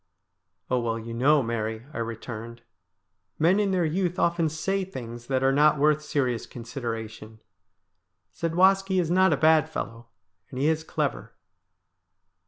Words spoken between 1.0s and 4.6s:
know, Mary,' I returned,' men in their youth often